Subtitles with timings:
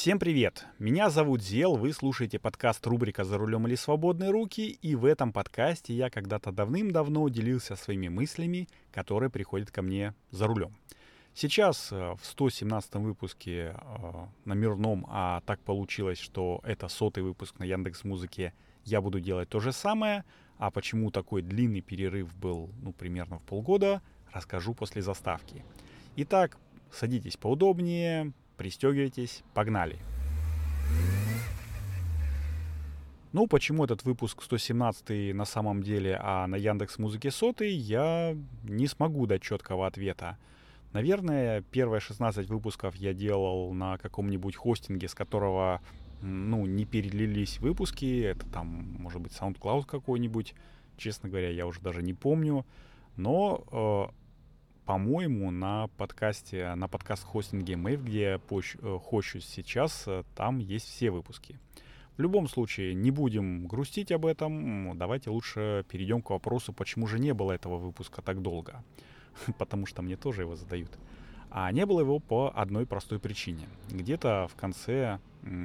[0.00, 0.64] Всем привет!
[0.78, 5.30] Меня зовут Зел, вы слушаете подкаст рубрика «За рулем или свободные руки», и в этом
[5.30, 10.74] подкасте я когда-то давным-давно делился своими мыслями, которые приходят ко мне за рулем.
[11.34, 17.64] Сейчас э, в 117 выпуске э, номерном, а так получилось, что это сотый выпуск на
[17.64, 18.54] Яндекс Музыке,
[18.86, 20.24] я буду делать то же самое,
[20.56, 24.00] а почему такой длинный перерыв был, ну, примерно в полгода,
[24.32, 25.62] расскажу после заставки.
[26.16, 26.56] Итак,
[26.90, 29.96] садитесь поудобнее, пристегивайтесь, погнали.
[33.32, 38.86] Ну, почему этот выпуск 117 на самом деле, а на Яндекс Музыке сотый, я не
[38.86, 40.36] смогу дать четкого ответа.
[40.92, 45.80] Наверное, первые 16 выпусков я делал на каком-нибудь хостинге, с которого,
[46.20, 48.24] ну, не перелились выпуски.
[48.24, 48.66] Это там,
[48.98, 50.54] может быть, SoundCloud какой-нибудь.
[50.98, 52.66] Честно говоря, я уже даже не помню.
[53.16, 54.19] Но, э,
[54.84, 61.10] по-моему, на подкасте, на подкаст-хостинге Mave, где я э, хощусь сейчас, э, там есть все
[61.10, 61.58] выпуски.
[62.16, 64.96] В любом случае, не будем грустить об этом.
[64.98, 68.82] Давайте лучше перейдем к вопросу, почему же не было этого выпуска так долго.
[69.58, 70.90] потому что мне тоже его задают.
[71.50, 73.68] А не было его по одной простой причине.
[73.90, 75.18] Где-то в конце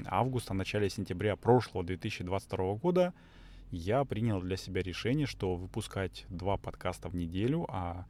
[0.08, 3.14] августа, начале сентября прошлого 2022 года
[3.72, 8.06] я принял для себя решение, что выпускать два подкаста в неделю, а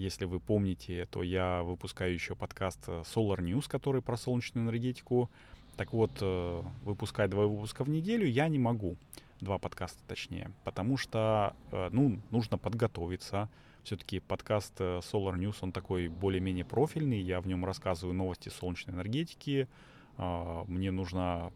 [0.00, 5.30] если вы помните, то я выпускаю еще подкаст Solar News, который про солнечную энергетику.
[5.76, 8.96] Так вот, э, выпускать два выпуска в неделю я не могу.
[9.40, 10.50] Два подкаста точнее.
[10.64, 13.50] Потому что, э, ну, нужно подготовиться,
[13.82, 17.20] все-таки подкаст э, Solar News, он такой более-менее профильный.
[17.20, 19.68] Я в нем рассказываю новости солнечной энергетики.
[20.16, 21.52] А, мне нужно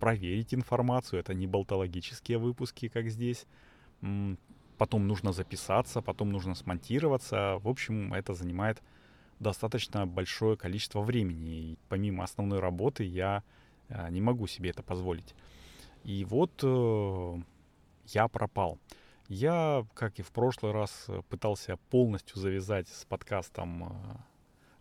[0.00, 1.20] проверить информацию.
[1.20, 3.46] Это не болтологические выпуски, как здесь.
[4.78, 7.58] Потом нужно записаться, потом нужно смонтироваться.
[7.58, 8.82] В общем, это занимает
[9.40, 11.50] достаточно большое количество времени.
[11.50, 13.42] И помимо основной работы я
[13.88, 15.34] э, не могу себе это позволить.
[16.04, 17.36] И вот э,
[18.06, 18.78] я пропал.
[19.28, 23.86] Я, как и в прошлый раз, пытался полностью завязать с подкастом э,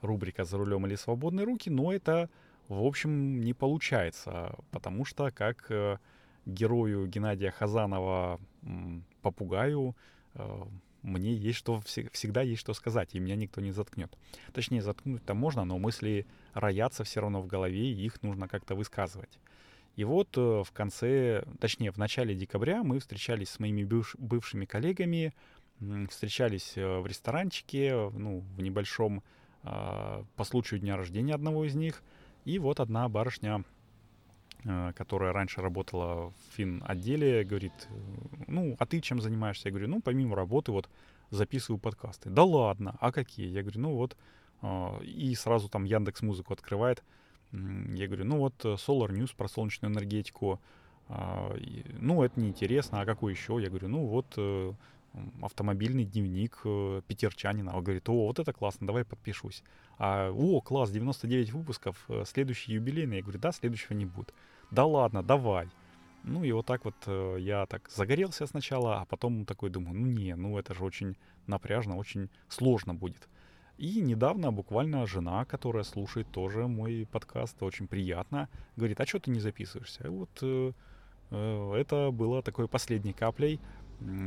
[0.01, 2.29] рубрика «За рулем или свободные руки», но это,
[2.67, 5.97] в общем, не получается, потому что, как э,
[6.45, 8.39] герою Геннадия Хазанова
[9.25, 9.95] попугаю,
[11.01, 14.11] мне есть что, всегда есть что сказать, и меня никто не заткнет.
[14.53, 19.39] Точнее, заткнуть-то можно, но мысли роятся все равно в голове, и их нужно как-то высказывать.
[19.95, 24.65] И вот э, в конце, точнее, в начале декабря мы встречались с моими бывш, бывшими
[24.65, 25.33] коллегами,
[26.09, 29.23] встречались э, в ресторанчике, ну, в небольшом,
[29.63, 32.03] по случаю дня рождения одного из них.
[32.45, 33.63] И вот одна барышня,
[34.63, 37.87] э, которая раньше работала в фин-отделе, говорит,
[38.47, 39.67] ну, а ты чем занимаешься?
[39.67, 40.89] Я говорю, ну, помимо работы, вот,
[41.29, 42.29] записываю подкасты.
[42.29, 43.47] Да ладно, а какие?
[43.47, 44.17] Я говорю, ну, вот,
[44.61, 47.03] а, и сразу там Яндекс Музыку открывает,
[47.51, 50.59] я говорю, ну вот э, Solar News про солнечную энергетику.
[51.07, 51.55] А,
[51.99, 53.01] ну, это неинтересно.
[53.01, 53.57] А какой еще?
[53.61, 54.73] Я говорю, ну вот э,
[55.41, 57.75] автомобильный дневник э, Питерчанина.
[57.75, 59.63] Он говорит, о, вот это классно, давай подпишусь.
[59.97, 63.17] А, о, класс, 99 выпусков, следующий юбилейный.
[63.17, 64.33] Я говорю, да, следующего не будет.
[64.71, 65.69] Да ладно, давай.
[66.27, 66.95] Ну и вот так вот
[67.39, 71.97] я так загорелся сначала, а потом такой думаю, ну не, ну это же очень напряжно,
[71.97, 73.29] очень сложно будет.
[73.77, 78.47] И недавно буквально жена, которая слушает тоже мой подкаст, очень приятно,
[78.77, 80.05] говорит, а что ты не записываешься?
[80.05, 80.71] И вот э,
[81.31, 83.59] э, это было такой последней каплей.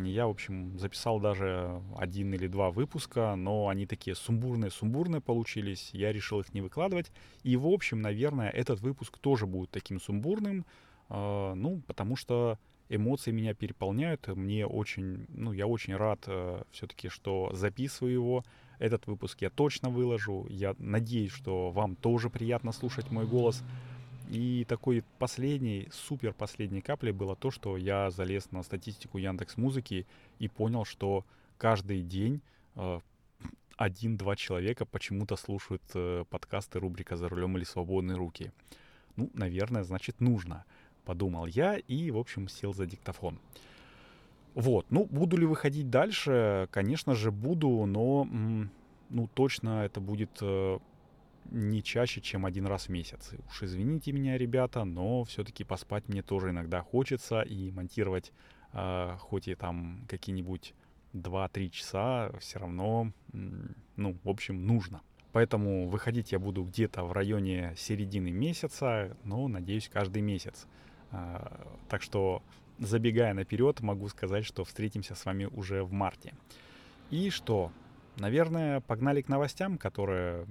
[0.04, 5.90] Я, в общем, записал даже один или два выпуска, но они такие сумбурные-сумбурные получились.
[5.92, 7.10] Я решил их не выкладывать.
[7.42, 10.66] И, в общем, наверное, этот выпуск тоже будет таким сумбурным.
[11.08, 12.58] Э, ну, потому что
[12.88, 14.28] эмоции меня переполняют.
[14.28, 18.44] Мне очень, ну, я очень рад э, все-таки, что записываю его.
[18.78, 20.46] Этот выпуск я точно выложу.
[20.48, 23.62] Я надеюсь, что вам тоже приятно слушать мой голос.
[24.30, 30.06] И такой последней, супер последней каплей было то, что я залез на статистику Яндекс Музыки
[30.38, 31.24] и понял, что
[31.56, 32.42] каждый день
[32.76, 33.00] э,
[33.76, 38.52] один-два человека почему-то слушают э, подкасты рубрика «За рулем или свободные руки».
[39.16, 40.64] Ну, наверное, значит, нужно,
[41.08, 43.38] подумал я и, в общем, сел за диктофон.
[44.54, 46.68] Вот, ну, буду ли выходить дальше?
[46.70, 48.28] Конечно же, буду, но,
[49.08, 50.78] ну, точно это будет э,
[51.50, 53.30] не чаще, чем один раз в месяц.
[53.48, 58.30] Уж извините меня, ребята, но все-таки поспать мне тоже иногда хочется, и монтировать
[58.74, 60.74] э, хоть и там какие-нибудь
[61.14, 65.00] 2-3 часа все равно, ну, в общем, нужно.
[65.32, 70.66] Поэтому выходить я буду где-то в районе середины месяца, но, надеюсь, каждый месяц.
[71.12, 71.38] Э,
[71.88, 72.42] так что
[72.78, 76.34] забегая наперед, могу сказать, что встретимся с вами уже в марте.
[77.10, 77.72] И что?
[78.16, 80.46] Наверное, погнали к новостям, которые,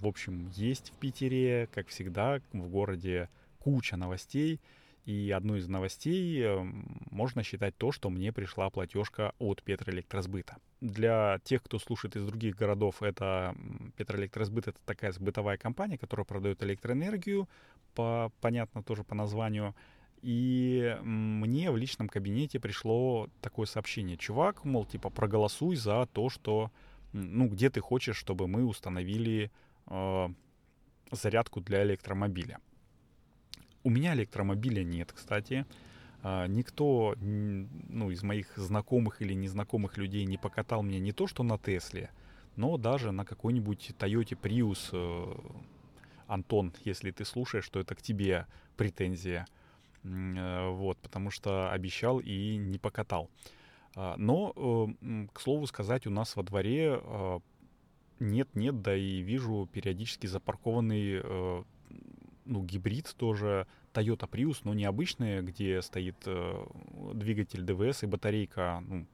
[0.00, 3.28] в общем, есть в Питере, как всегда, в городе
[3.58, 4.60] куча новостей,
[5.04, 10.56] и одной из новостей эм, можно считать то, что мне пришла платежка от Петроэлектросбыта.
[10.80, 13.54] Для тех, кто слушает из других городов, это
[13.96, 17.48] Петроэлектросбыт— это такая сбытовая компания, которая продает электроэнергию,
[17.94, 19.74] по, понятно тоже по названию.
[20.22, 24.16] И мне в личном кабинете пришло такое сообщение.
[24.16, 26.70] Чувак, мол, типа, проголосуй за то, что,
[27.12, 29.50] ну, где ты хочешь, чтобы мы установили
[29.86, 30.28] э,
[31.10, 32.58] зарядку для электромобиля.
[33.82, 35.64] У меня электромобиля нет, кстати.
[36.22, 41.42] А, никто ну, из моих знакомых или незнакомых людей не покатал мне не то, что
[41.42, 42.10] на Тесле,
[42.56, 44.90] но даже на какой-нибудь Toyota Prius.
[44.92, 45.34] Э,
[46.26, 48.46] Антон, если ты слушаешь, что это к тебе
[48.76, 49.46] претензия.
[50.04, 53.30] Э, вот, потому что обещал и не покатал.
[53.96, 54.52] А, но,
[55.02, 57.00] э, к слову сказать, у нас во дворе
[58.18, 61.64] нет-нет, да и вижу периодически запаркованный
[62.44, 66.66] ну, гибрид тоже Toyota Prius, но не обычный, где стоит э,
[67.14, 69.06] двигатель ДВС и батарейка ну,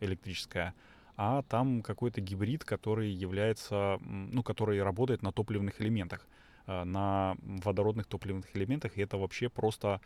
[0.00, 0.74] электрическая,
[1.16, 8.06] а там какой-то гибрид, который является, ну, который работает на топливных элементах, э, на водородных
[8.06, 10.00] топливных элементах, и это вообще просто,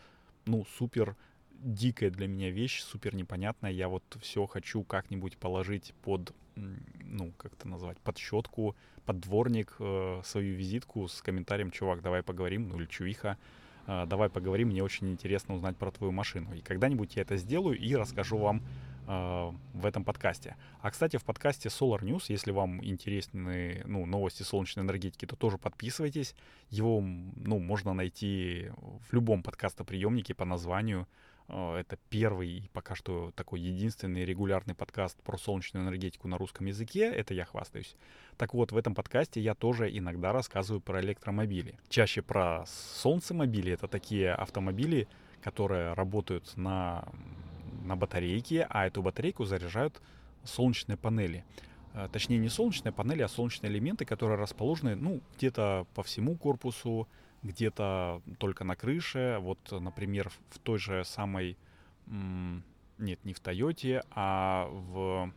[0.46, 1.16] ну, супер
[1.60, 3.70] дикая для меня вещь, супер непонятная.
[3.70, 9.74] Я вот все хочу как-нибудь положить под, ну, как это назвать, под щетку, под дворник,
[9.78, 13.38] э, свою визитку с комментарием, чувак, давай поговорим, ну или чувиха,
[13.86, 16.54] э, давай поговорим, мне очень интересно узнать про твою машину.
[16.54, 18.62] И когда-нибудь я это сделаю и расскажу вам э,
[19.08, 20.56] в этом подкасте.
[20.82, 25.56] А, кстати, в подкасте Solar News, если вам интересны ну, новости солнечной энергетики, то тоже
[25.56, 26.34] подписывайтесь.
[26.68, 28.70] Его ну, можно найти
[29.08, 31.06] в любом подкастоприемнике по названию
[31.48, 37.10] Э, это первый пока что такой единственный регулярный подкаст про солнечную энергетику на русском языке.
[37.10, 37.96] Это я хвастаюсь.
[38.36, 41.78] Так вот, в этом подкасте я тоже иногда рассказываю про электромобили.
[41.88, 43.72] Чаще про солнцемобили.
[43.72, 45.08] Это такие автомобили,
[45.42, 47.08] которые работают на,
[47.84, 50.00] на батарейке, а эту батарейку заряжают
[50.44, 51.44] солнечные панели.
[51.94, 57.08] Э, точнее, не солнечные панели, а солнечные элементы, которые расположены ну, где-то по всему корпусу,
[57.42, 59.38] где-то только на крыше.
[59.40, 61.56] Вот, например, в той же самой...
[62.06, 65.32] Нет, не в Тойоте, а в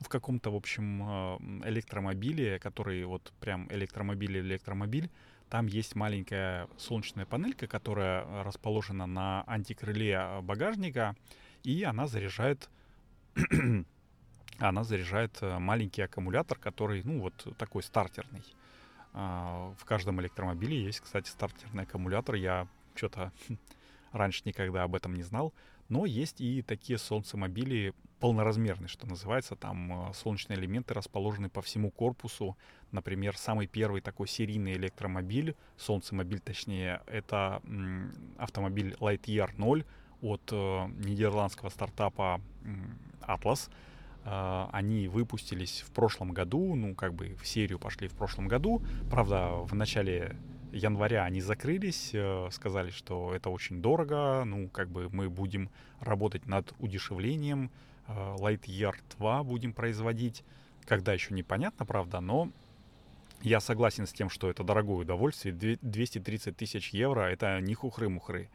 [0.00, 5.10] в каком-то, в общем, э, электромобиле, который вот прям электромобиль электромобиль,
[5.50, 11.16] там есть маленькая солнечная панелька, которая расположена на антикрыле багажника,
[11.64, 12.70] и она заряжает
[14.58, 18.42] она заряжает э, маленький аккумулятор, который, ну, вот такой стартерный.
[19.12, 22.34] А, в каждом электромобиле есть, кстати, стартерный аккумулятор.
[22.34, 23.32] Я что-то
[24.12, 25.52] раньше никогда об этом не знал.
[25.90, 29.56] Но есть и такие солнцемобили полноразмерные, что называется.
[29.56, 32.56] Там а, солнечные элементы расположены по всему корпусу.
[32.92, 37.60] Например, самый первый такой серийный электромобиль, солнцемобиль точнее, это
[38.38, 39.84] автомобиль Lightyear 0
[40.22, 42.40] от э, нидерландского стартапа
[43.22, 43.70] Atlas.
[44.24, 48.82] А, они выпустились в прошлом году, ну, как бы в серию пошли в прошлом году.
[49.10, 50.36] Правда, в начале
[50.72, 55.70] января они закрылись, э, сказали, что это очень дорого, ну, как бы мы будем
[56.00, 57.70] работать над удешевлением,
[58.06, 60.44] э, Lightyear 2 будем производить,
[60.86, 62.50] когда еще непонятно, правда, но
[63.42, 68.48] я согласен с тем, что это дорогое удовольствие, 230 тысяч евро, это не хухры-мухры.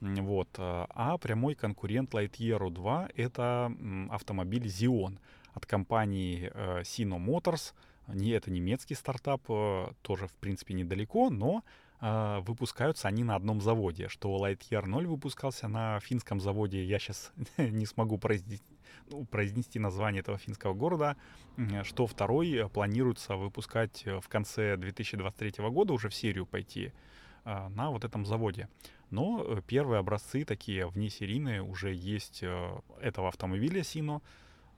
[0.00, 0.48] Вот.
[0.58, 3.72] Э, а прямой конкурент Lightyear 2— это
[4.10, 5.18] автомобиль Xeon
[5.54, 6.50] от компании
[6.82, 7.74] Sino Motors.
[8.08, 11.62] Не, это немецкий стартап, э, тоже, в принципе, недалеко, но
[12.00, 14.08] выпускаются они на одном заводе.
[14.08, 18.64] Что Lightyear 0 выпускался на финском заводе, я сейчас не смогу произнести,
[19.08, 21.16] ну, произнести название этого финского города,
[21.84, 26.92] что второй планируется выпускать в конце 2023 года, уже в серию пойти
[27.44, 28.68] на вот этом заводе.
[29.12, 33.82] Но э, первые образцы такие внесерийные уже есть э, этого автомобиля э,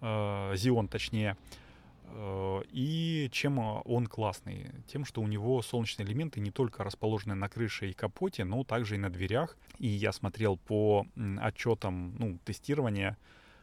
[0.00, 1.36] Xeon точнее.
[2.70, 4.70] И чем он классный?
[4.87, 8.94] Тем, что у него солнечные элементы не только расположены на крыше и капоте, но также
[8.94, 9.56] и на дверях.
[9.78, 11.06] И я смотрел по
[11.40, 13.16] отчетам ну, тестирования,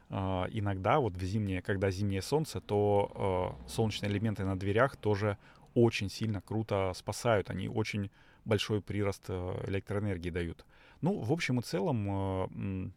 [0.09, 5.37] иногда вот в зимнее, когда зимнее солнце, то солнечные элементы на дверях тоже
[5.73, 7.49] очень сильно круто спасают.
[7.49, 8.09] Они очень
[8.45, 10.65] большой прирост э, электроэнергии дают.
[11.01, 12.89] Ну, в общем и целом, э,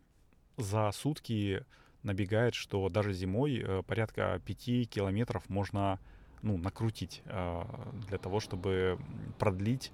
[0.56, 1.64] за сутки
[2.04, 5.98] набегает, что даже зимой э, порядка 5 километров можно
[6.42, 7.22] ну, накрутить
[8.06, 8.98] для того, чтобы
[9.38, 9.90] продлить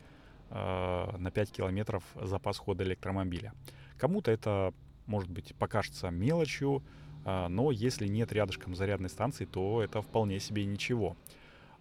[0.51, 3.53] на 5 километров запас хода электромобиля.
[3.97, 4.75] Кому-то это,
[5.07, 6.83] может быть, покажется мелочью,
[7.25, 11.17] но если нет рядышком зарядной станции, то это вполне себе ничего.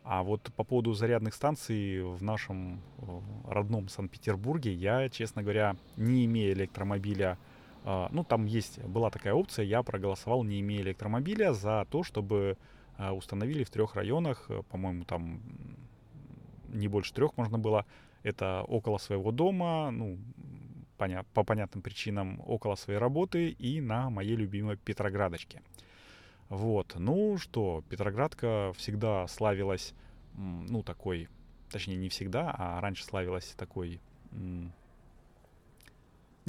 [0.03, 6.25] А вот по поводу зарядных станций в нашем э, родном Санкт-Петербурге я, честно говоря, не
[6.25, 7.37] имея электромобиля,
[7.83, 12.57] ну там есть, была такая опция, я проголосовал, не имея электромобиля, за то, чтобы
[12.97, 15.41] э, установили в трех районах, по-моему, там
[16.67, 17.85] не больше трех можно было,
[18.23, 20.17] это около своего дома, ну,
[20.97, 25.61] поня- по понятным причинам около своей работы и на моей любимой Петроградочке.
[26.49, 26.95] Вот.
[26.97, 29.93] Ну что, Петроградка всегда славилась,
[30.35, 31.29] ну, такой,
[31.71, 33.99] точнее, не всегда, а раньше славилась такой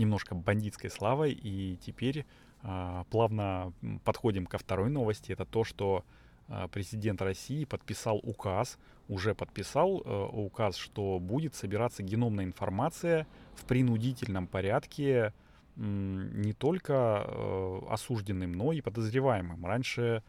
[0.00, 2.26] немножко бандитской славой, и теперь
[2.62, 3.72] э, плавно
[4.04, 5.32] подходим ко второй новости.
[5.32, 6.04] Это то, что
[6.48, 8.78] э, президент России подписал указ,
[9.08, 15.32] уже подписал э, указ, что будет собираться геномная информация в принудительном порядке
[15.76, 19.64] не только э, осужденным, но и подозреваемым.
[19.64, 20.22] Раньше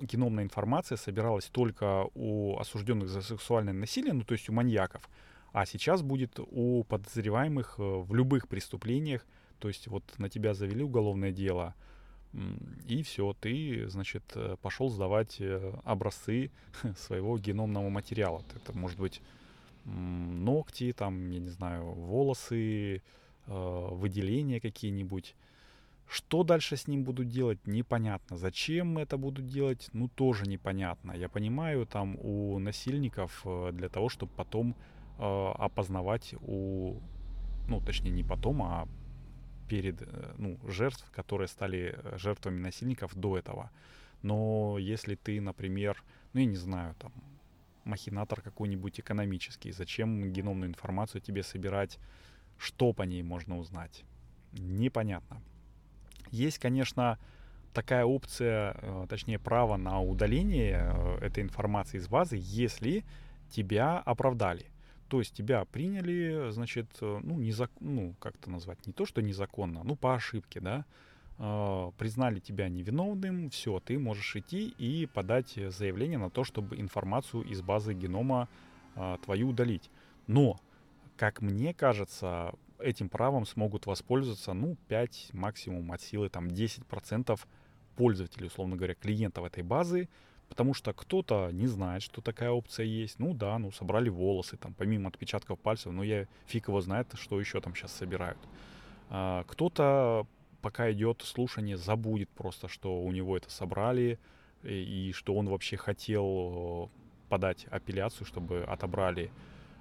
[0.00, 5.08] геномная информация собиралась только у осужденных за сексуальное насилие, ну то есть у маньяков,
[5.56, 9.24] а сейчас будет у подозреваемых э, в любых преступлениях,
[9.58, 11.74] то есть вот на тебя завели уголовное дело,
[12.86, 15.40] и все, ты, значит, э, пошел сдавать
[15.84, 16.50] образцы
[16.98, 18.42] своего геномного материала.
[18.54, 19.22] Это может быть
[19.86, 25.34] ногти, там, я не знаю, волосы, э, выделения какие-нибудь.
[26.06, 28.36] Что дальше с ним будут делать, непонятно.
[28.36, 31.12] Зачем это будут делать, ну тоже непонятно.
[31.12, 37.00] Я понимаю, там у насильников э, для того, чтобы потом э, опознавать у,
[37.68, 38.88] ну точнее не потом, а
[39.68, 43.70] перед, э, ну, жертв, которые стали э, жертвами насильников до этого.
[44.22, 47.12] Но если ты, например, ну я не знаю, там,
[47.84, 51.98] махинатор какой-нибудь экономический, зачем геномную информацию тебе собирать
[52.58, 54.04] что по ней можно узнать?
[54.52, 55.42] Непонятно.
[56.30, 57.18] Есть, конечно,
[57.72, 63.04] такая опция, э, точнее право на удаление э, этой информации из базы, если
[63.50, 64.66] тебя оправдали.
[65.08, 67.70] То есть тебя приняли, значит, э, ну, незак...
[67.80, 70.84] ну как это назвать, не то, что незаконно, ну, по ошибке, да,
[71.98, 77.60] признали тебя невиновным, все, ты можешь идти и подать заявление на то, чтобы информацию из
[77.60, 78.48] базы генома
[79.22, 79.90] твою удалить.
[80.26, 80.58] Но
[81.18, 87.38] как мне кажется, этим правом смогут воспользоваться, ну, 5, максимум от силы, там, 10%
[87.96, 90.08] пользователей, условно говоря, клиентов этой базы,
[90.48, 93.18] потому что кто-то не знает, что такая опция есть.
[93.18, 97.40] Ну да, ну собрали волосы, там, помимо отпечатков пальцев, но я фиг его знает, что
[97.40, 98.38] еще там сейчас собирают.
[99.08, 100.26] А, кто-то,
[100.62, 104.18] пока идет слушание, забудет просто, что у него это собрали,
[104.62, 106.90] и, и что он вообще хотел
[107.28, 109.30] подать апелляцию, чтобы отобрали.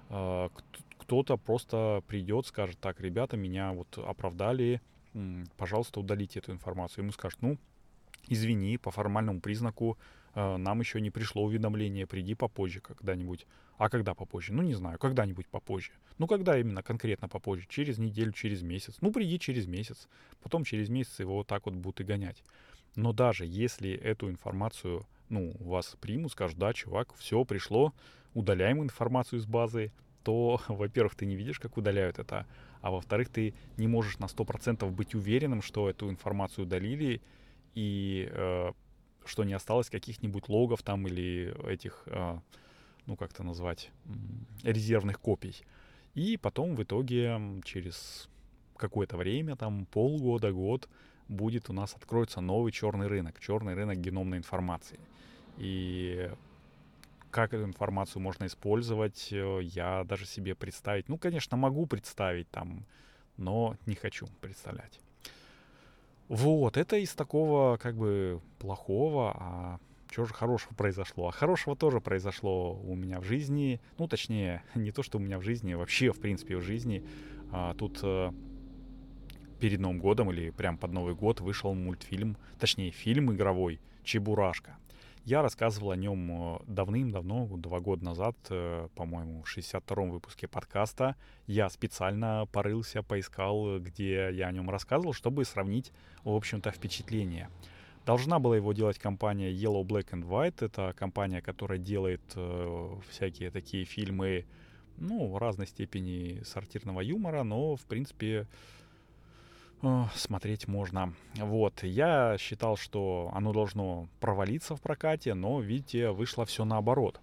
[0.10, 0.50] А,
[0.98, 4.82] кто-то просто придет, скажет, так, ребята, меня вот оправдали,
[5.56, 7.04] пожалуйста, удалите эту информацию.
[7.04, 7.58] Ему скажут, ну,
[8.28, 13.48] извини, по формальному признаку э, нам еще не пришло уведомление, приди попозже когда-нибудь.
[13.78, 14.54] А когда попозже?
[14.54, 15.92] Ну, не знаю, когда-нибудь попозже.
[16.18, 17.66] Ну, когда именно конкретно попозже?
[17.70, 18.98] Через неделю, через месяц?
[19.02, 20.08] Ну, приди через месяц.
[20.42, 22.44] Потом через месяц его вот так вот будут и гонять.
[22.96, 27.94] Но даже если эту информацию, ну, вас примут, скажут, да, чувак, все, пришло,
[28.34, 29.92] удаляем информацию из базы,
[30.24, 32.46] то, во-первых, ты не видишь, как удаляют это,
[32.82, 37.22] а во-вторых, ты не можешь на 100% быть уверенным, что эту информацию удалили
[37.74, 38.72] и э,
[39.28, 42.40] что не осталось каких-нибудь логов там или этих, э,
[43.06, 43.92] ну как это назвать,
[44.64, 45.56] резервных копий.
[46.14, 48.30] И потом в итоге через
[48.78, 50.90] какое-то время, там полгода, год,
[51.28, 55.00] будет у нас откроется новый черный рынок, черный рынок геномной информации.
[55.58, 56.30] И
[57.32, 62.86] как эту информацию можно использовать, э, я даже себе представить, ну, конечно, могу представить там,
[63.38, 65.00] но не хочу представлять.
[66.28, 69.80] Вот, это из такого как бы плохого, а
[70.12, 71.28] что же хорошего произошло?
[71.28, 75.38] А хорошего тоже произошло у меня в жизни, ну, точнее, не то, что у меня
[75.38, 77.04] в жизни, вообще, в принципе, в жизни.
[77.52, 78.34] А, тут а,
[79.60, 84.78] перед Новым годом или прям под Новый год вышел мультфильм, точнее, фильм игровой «Чебурашка».
[85.26, 91.16] Я рассказывал о нем э, давным-давно, два года назад, э, по-моему, в 62-м выпуске подкаста.
[91.48, 95.92] Я специально порылся, поискал, где я о нем рассказывал, чтобы сравнить,
[96.24, 97.50] в общем-то, впечатление.
[98.06, 100.64] Должна была его делать компания Yellow Black and White.
[100.64, 104.46] Это компания, которая делает э, всякие такие фильмы,
[104.98, 108.46] ну, разной степени сортирного юмора, но, в принципе,
[110.16, 111.14] смотреть можно.
[111.36, 117.22] Вот, я считал, что оно должно провалиться в прокате, но, видите, вышло все наоборот.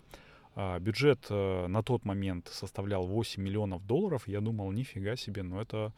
[0.55, 4.29] А, бюджет э, на тот момент составлял 8 миллионов долларов.
[4.29, 5.93] Я думал, нифига себе, но это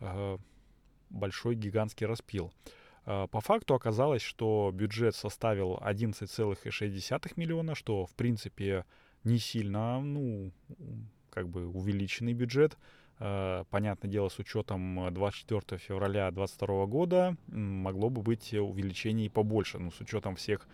[0.00, 0.38] э,
[1.10, 2.52] большой гигантский распил.
[3.06, 8.84] Э, по факту оказалось, что бюджет составил 11,6 миллиона, что, в принципе,
[9.22, 10.50] не сильно, ну,
[11.30, 12.76] как бы увеличенный бюджет.
[13.20, 19.78] Э, понятное дело, с учетом 24 февраля 2022 года могло бы быть увеличение и побольше,
[19.78, 20.66] ну, с учетом всех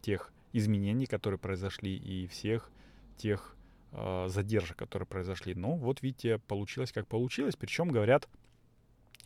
[0.00, 2.70] тех изменений, которые произошли, и всех
[3.16, 3.56] тех
[3.92, 5.54] э, задержек, которые произошли.
[5.54, 7.56] Но вот видите, получилось как получилось.
[7.56, 8.28] Причем говорят,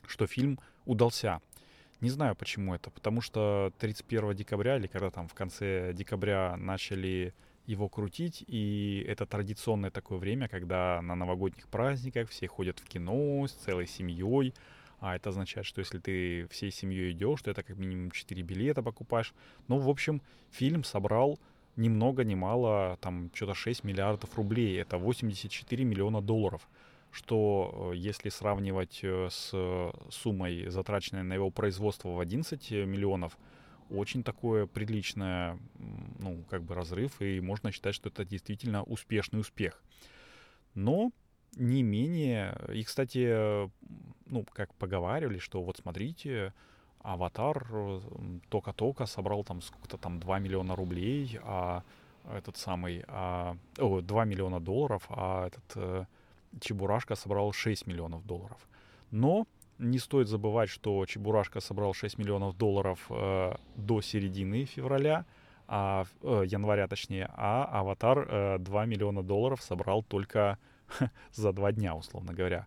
[0.06, 1.40] что фильм удался.
[2.00, 2.90] Не знаю, почему это.
[2.90, 7.34] Потому что 31 декабря или когда там в конце декабря начали
[7.66, 13.46] его крутить, и это традиционное такое время, когда на новогодних праздниках все ходят в кино
[13.46, 14.54] с целой семьей,
[15.00, 18.82] а это означает, что если ты всей семьей идешь, то это как минимум 4 билета
[18.82, 19.34] покупаешь.
[19.68, 21.38] Ну, в общем, фильм собрал
[21.76, 26.68] ни много ни мало, там что-то 6 миллиардов рублей, это 84 миллиона долларов
[27.14, 29.54] что э, если сравнивать э, с
[30.10, 33.38] суммой, затраченной на его производство в 11 миллионов,
[33.90, 35.58] очень такое приличное,
[36.18, 39.82] ну, как бы разрыв, и можно считать, что это действительно успешный успех.
[40.74, 41.10] Но
[41.56, 43.68] не менее, и, кстати,
[44.26, 46.52] ну, как поговаривали, что вот смотрите,
[47.00, 47.66] Аватар
[48.48, 51.82] только-только собрал там сколько-то там 2 миллиона рублей, а
[52.32, 56.04] этот самый, а, о, 2 миллиона долларов, а этот э,
[56.60, 58.66] Чебурашка собрал 6 миллионов долларов.
[59.10, 59.46] Но
[59.78, 65.24] не стоит забывать, что Чебурашка собрал 6 миллионов долларов э, до середины февраля,
[65.66, 70.58] а, э, января точнее, а Аватар э, 2 миллиона долларов собрал только
[71.32, 72.66] за два дня, условно говоря.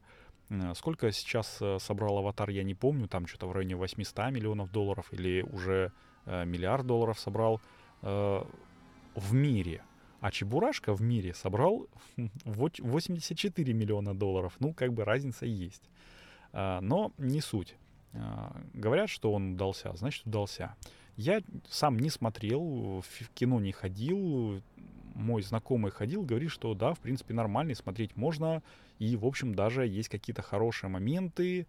[0.49, 4.71] Э, сколько сейчас э, собрал Аватар, я не помню, там что-то в районе 800 миллионов
[4.71, 5.91] долларов или уже
[6.25, 7.61] э, миллиард долларов собрал
[8.01, 8.43] э,
[9.15, 9.81] в мире.
[10.19, 11.87] А Чебурашка в мире собрал
[12.45, 14.55] 84 миллиона долларов.
[14.59, 15.83] Ну, как бы разница есть.
[16.59, 17.75] А, но не суть.
[18.13, 20.75] А, говорят, что он удался, значит удался.
[21.15, 24.63] Я сам не смотрел, в кино не ходил.
[25.13, 28.63] Мой знакомый ходил, говорит, что да, в принципе, нормальный, смотреть можно.
[28.97, 31.67] И, в общем, даже есть какие-то хорошие моменты.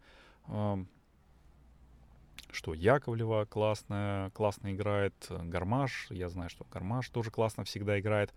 [2.51, 8.33] Что Яковлева классно, классно играет, Гармаш, я знаю, что Гармаш тоже классно всегда играет.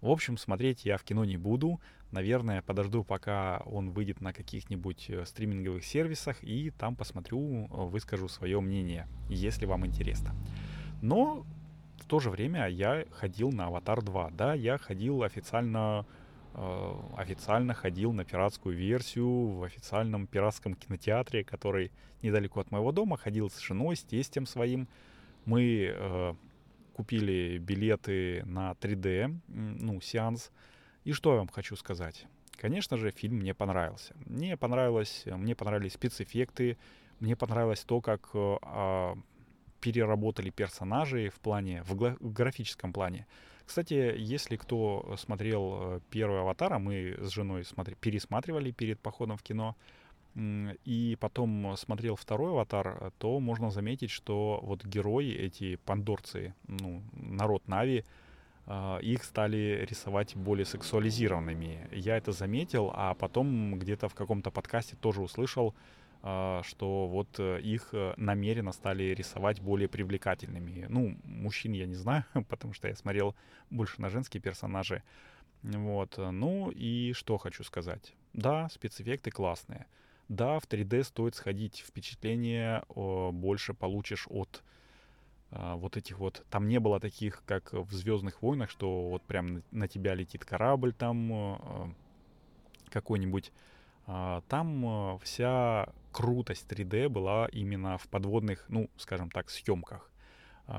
[0.00, 1.80] В общем, смотреть я в кино не буду.
[2.12, 8.28] Наверное, подожду, пока он выйдет на каких-нибудь э, стриминговых сервисах, и там посмотрю, э, выскажу
[8.28, 10.34] свое мнение, если вам интересно.
[11.02, 11.44] Но
[11.98, 14.34] в то же время я ходил на «Аватар 2».
[14.36, 16.06] Да, я ходил официально
[16.54, 21.90] э, официально ходил на пиратскую версию в официальном пиратском кинотеатре, который
[22.22, 24.86] недалеко от моего дома, ходил с женой, с тестем своим.
[25.44, 26.36] Мы
[26.98, 30.50] купили билеты на 3D, ну, сеанс.
[31.04, 32.26] И что я вам хочу сказать?
[32.60, 34.16] Конечно же, фильм мне понравился.
[34.26, 36.76] Мне понравилось, мне понравились спецэффекты,
[37.20, 39.14] мне понравилось то, как э,
[39.80, 43.28] переработали персонажей в плане, в, в графическом плане.
[43.64, 49.36] Кстати, если кто смотрел э, первый «Аватар», а мы с женой смотри, пересматривали перед походом
[49.36, 49.76] в кино,
[50.84, 57.66] и потом смотрел второй «Аватар», то можно заметить, что вот герои, эти пандорцы, ну, народ
[57.66, 58.04] Нави,
[58.70, 61.88] а, их стали рисовать более сексуализированными.
[61.90, 65.74] Я это заметил, а потом где-то в каком-то подкасте тоже услышал,
[66.22, 70.84] а, что вот э, их э, намеренно стали рисовать более привлекательными.
[70.90, 73.34] Ну, мужчин я не знаю, потому что я смотрел
[73.70, 75.02] больше на женские персонажи.
[75.62, 76.18] Вот.
[76.18, 78.14] Ну и что хочу сказать.
[78.34, 79.86] Да, спецэффекты классные.
[80.28, 84.62] Да, в 3D стоит сходить, впечатление больше получишь от
[85.50, 86.44] а, вот этих вот...
[86.50, 90.92] Там не было таких, как в «Звездных войнах», что вот прям на, тебя летит корабль
[90.92, 91.90] там а,
[92.90, 93.52] какой-нибудь.
[94.06, 100.10] А, там вся крутость 3D была именно в подводных, ну, скажем так, съемках.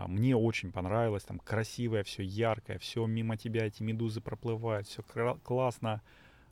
[0.07, 5.01] Мне очень понравилось, там красивое, все яркое, все мимо тебя эти медузы проплывают, все
[5.43, 6.03] классно.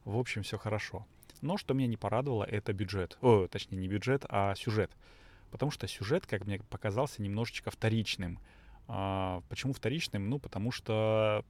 [0.05, 1.05] В общем, все хорошо.
[1.41, 3.17] Но что меня не порадовало, это бюджет.
[3.21, 4.91] О, точнее, не бюджет, а сюжет.
[5.51, 8.39] Потому что сюжет, как мне показался, немножечко вторичным.
[8.87, 10.29] А, почему вторичным?
[10.29, 11.45] Ну, потому что...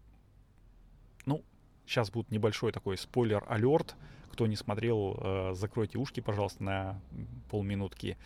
[1.26, 1.44] Ну,
[1.86, 3.96] сейчас будет небольшой такой спойлер-алерт.
[4.32, 7.02] Кто не смотрел, э, закройте ушки, пожалуйста, на
[7.50, 8.18] полминутки.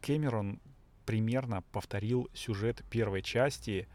[0.00, 0.60] Кэмерон
[1.04, 3.88] примерно повторил сюжет первой части,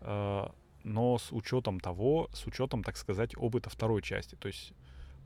[0.00, 0.48] э,
[0.84, 4.36] но с учетом того, с учетом, так сказать, опыта второй части.
[4.36, 4.72] То есть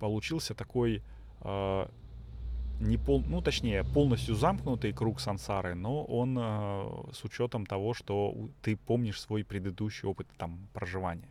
[0.03, 1.01] получился такой
[1.43, 1.87] э,
[2.81, 8.35] не пол, ну точнее полностью замкнутый круг сансары, но он э, с учетом того, что
[8.63, 11.31] ты помнишь свой предыдущий опыт там проживания.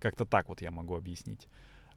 [0.00, 1.46] Как-то так вот я могу объяснить.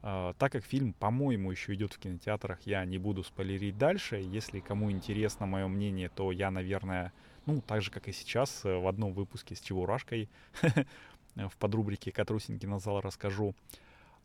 [0.03, 4.17] Uh, так как фильм, по-моему, еще идет в кинотеатрах, я не буду спойлерить дальше.
[4.17, 7.13] Если кому интересно мое мнение, то я, наверное,
[7.45, 10.29] ну, так же, как и сейчас, э, в одном выпуске с Чебурашкой
[11.35, 13.55] в подрубрике «Катрусенький на зал» расскажу.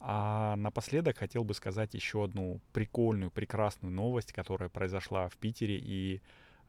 [0.00, 6.20] А напоследок хотел бы сказать еще одну прикольную, прекрасную новость, которая произошла в Питере, и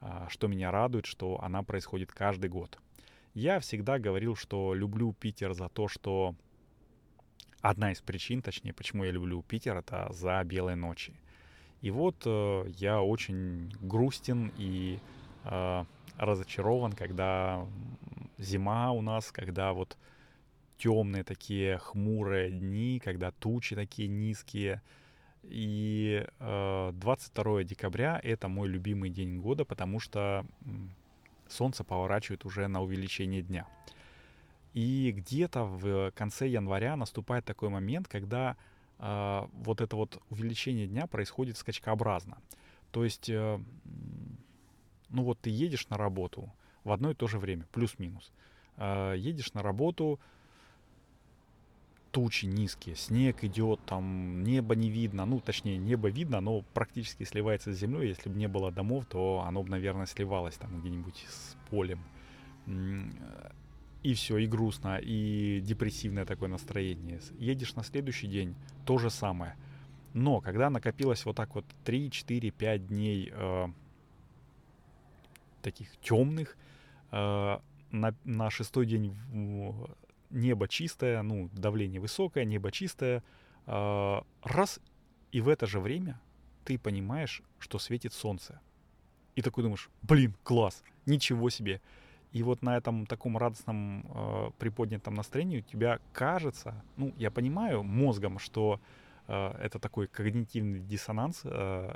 [0.02, 2.80] а, что меня радует, что она происходит каждый год.
[3.34, 6.36] Я всегда говорил, что люблю Питер за то, что
[7.62, 11.13] одна из причин, точнее, почему я люблю Питер, это за белые ночи.
[11.82, 15.00] И вот э, я очень грустен и
[15.46, 15.86] э,
[16.18, 17.65] разочарован, когда
[18.38, 19.98] зима у нас, когда вот
[20.80, 24.82] темные такие хмурые дни, когда тучи такие низкие.
[25.44, 30.46] И э, 22 декабря это мой любимый день года, потому что
[31.48, 33.68] солнце поворачивает уже на увеличение дня.
[34.74, 38.56] И где-то в конце января наступает такой момент, когда
[39.00, 42.38] э, вот это вот увеличение дня происходит скачкообразно.
[42.92, 43.60] То есть, э,
[45.10, 46.50] ну вот ты едешь на работу
[46.84, 48.32] в одно и то же время, плюс-минус.
[48.78, 50.20] Э, едешь на работу,
[52.12, 57.74] тучи низкие, снег идет, там небо не видно, ну, точнее, небо видно, оно практически сливается
[57.74, 58.10] с землей.
[58.10, 62.00] Если бы не было домов, то оно бы, наверное, сливалось там где-нибудь с полем
[64.04, 67.19] и все, и грустно, и депрессивное такое настроение.
[67.38, 69.56] Едешь на следующий день, то же самое.
[70.13, 73.67] Но когда накопилось вот так вот 3, 4, 5 дней э,
[75.62, 76.58] таких темных,
[77.12, 77.60] э,
[77.91, 79.15] на, на шестой день
[80.30, 83.24] небо чистое, ну, давление высокое, небо чистое,
[83.65, 84.80] э, раз,
[85.32, 86.20] и в это же время
[86.65, 88.60] ты понимаешь, что светит солнце.
[89.36, 91.82] И такой думаешь, блин, класс, ничего себе.
[92.32, 97.84] И вот на этом таком радостном э, приподнятом настроении у тебя кажется, ну, я понимаю
[97.84, 98.80] мозгом, что
[99.28, 101.42] э, это такой когнитивный диссонанс.
[101.44, 101.96] Э,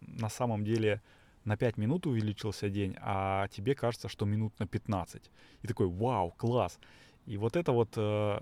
[0.00, 1.02] на самом деле
[1.44, 5.30] на 5 минут увеличился день, а тебе кажется, что минут на 15.
[5.62, 6.78] И такой, вау, класс.
[7.26, 8.40] И вот это вот э,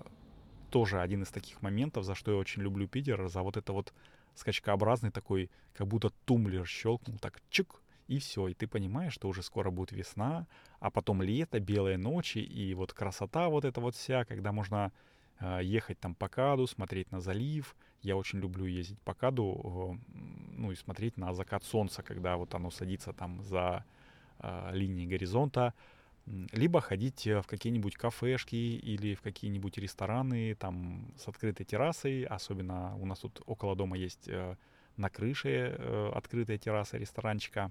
[0.70, 3.92] тоже один из таких моментов, за что я очень люблю Питер, за вот это вот
[4.34, 9.42] скачкообразный такой, как будто тумблер щелкнул, так чик, и все, и ты понимаешь, что уже
[9.42, 10.46] скоро будет весна,
[10.80, 14.92] а потом лето, белые ночи, и вот красота вот эта вот вся, когда можно
[15.40, 17.74] э, ехать там по Каду, смотреть на залив.
[18.02, 20.12] Я очень люблю ездить по Каду, э,
[20.56, 23.84] ну и смотреть на закат солнца, когда вот оно садится там за
[24.40, 25.72] э, линией горизонта.
[26.26, 32.24] Либо ходить э, в какие-нибудь кафешки или в какие-нибудь рестораны там с открытой террасой.
[32.24, 34.56] Особенно у нас тут около дома есть э,
[34.96, 37.70] на крыше э, открытая терраса ресторанчика.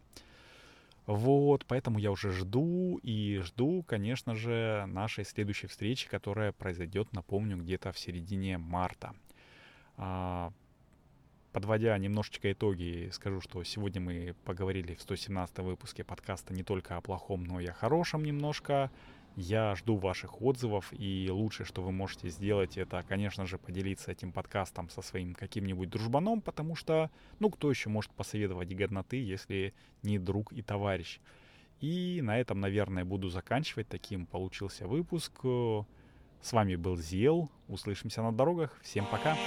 [1.06, 7.58] Вот, поэтому я уже жду и жду, конечно же, нашей следующей встречи, которая произойдет, напомню,
[7.58, 9.14] где-то в середине марта.
[11.54, 17.02] Подводя немножечко итоги, скажу, что сегодня мы поговорили в 117 выпуске подкаста не только о
[17.02, 18.90] плохом, но и о хорошем немножко.
[19.36, 24.32] Я жду ваших отзывов, и лучшее, что вы можете сделать, это, конечно же, поделиться этим
[24.32, 30.18] подкастом со своим каким-нибудь дружбаном, потому что, ну, кто еще может посоветовать годноты, если не
[30.18, 31.20] друг и товарищ.
[31.82, 33.88] И на этом, наверное, буду заканчивать.
[33.88, 35.34] Таким получился выпуск.
[36.42, 37.52] С вами был Зел.
[37.68, 38.80] Услышимся на дорогах.
[38.82, 39.38] Всем пока.